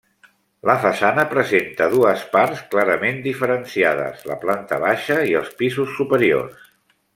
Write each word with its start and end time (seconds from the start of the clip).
La 0.69 0.75
façana 0.85 1.25
presenta 1.33 1.89
dues 1.91 2.23
parts 2.31 2.63
clarament 2.73 3.21
diferenciades, 3.27 4.25
la 4.33 4.41
planta 4.47 4.83
baixa 4.87 5.19
i 5.33 5.37
els 5.43 5.55
pisos 5.63 5.97
superiors. 6.01 6.69